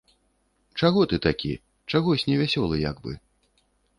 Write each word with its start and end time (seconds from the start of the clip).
Чаго 0.79 1.01
ты 1.11 1.19
такі, 1.25 1.51
чагось 1.95 2.25
невясёлы 2.31 2.75
як 2.91 2.97
бы? 3.07 3.11